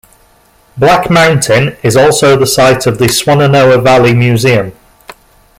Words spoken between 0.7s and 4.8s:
Black Mountain is also the site of the Swannanoa Valley Museum.